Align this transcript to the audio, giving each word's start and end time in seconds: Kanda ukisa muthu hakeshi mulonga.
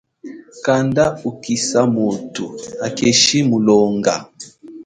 Kanda 0.65 1.03
ukisa 1.29 1.81
muthu 1.93 2.45
hakeshi 2.81 3.37
mulonga. 3.49 4.15